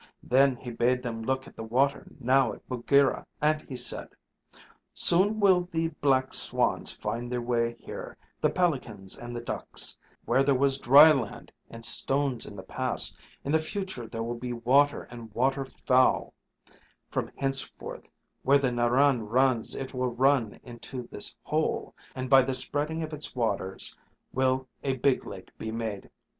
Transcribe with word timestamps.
Then 0.23 0.55
he 0.55 0.71
bade 0.71 1.03
them 1.03 1.21
look 1.21 1.45
at 1.45 1.55
the 1.55 1.63
water 1.63 2.07
now 2.19 2.53
at 2.53 2.67
Boogira, 2.67 3.23
and 3.39 3.61
he 3.61 3.75
said: 3.75 4.07
"Soon 4.95 5.39
will 5.39 5.61
the 5.71 5.89
black 5.89 6.33
swans 6.33 6.89
find 6.91 7.31
their 7.31 7.39
way 7.39 7.75
here, 7.75 8.17
the 8.39 8.49
pelicans 8.49 9.15
and 9.15 9.35
the 9.35 9.43
ducks; 9.43 9.95
where 10.25 10.41
there 10.41 10.55
was 10.55 10.79
dry 10.79 11.11
land 11.11 11.51
and 11.69 11.85
stones 11.85 12.47
in 12.47 12.55
the 12.55 12.63
past, 12.63 13.15
in 13.43 13.51
the 13.51 13.59
future 13.59 14.07
there 14.07 14.23
will 14.23 14.39
be 14.39 14.53
water 14.53 15.03
and 15.11 15.31
water 15.35 15.65
fowl, 15.65 16.33
from 17.11 17.29
henceforth; 17.37 18.09
when 18.41 18.59
the 18.61 18.71
Narran 18.71 19.29
runs 19.29 19.75
it 19.75 19.93
will 19.93 20.09
run 20.09 20.59
into 20.63 21.07
this 21.11 21.35
hole, 21.43 21.93
and 22.15 22.27
by 22.27 22.41
the 22.41 22.55
spreading 22.55 23.03
of 23.03 23.13
its 23.13 23.35
waters 23.35 23.95
will 24.33 24.67
a 24.83 24.95
big 24.97 25.27
lake 25.27 25.55
be 25.59 25.71
made." 25.71 26.09